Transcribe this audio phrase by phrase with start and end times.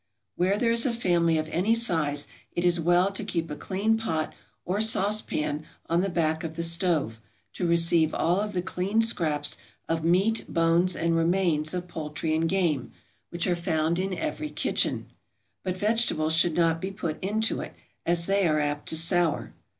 [0.35, 3.97] Where there is a family of any size it is well to keep a clean
[3.99, 4.33] pot
[4.65, 7.21] or sauce pan on the back of the stove
[7.53, 12.91] to receive all the clean scraps of meat, bones, and remains of poultry and game,
[13.29, 15.05] which are found in every kitchen;
[15.61, 19.53] but vegetables should not be put into it, as they are apt to sour.